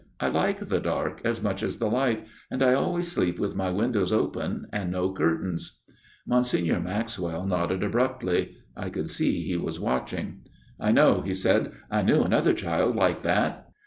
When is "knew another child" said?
12.01-12.95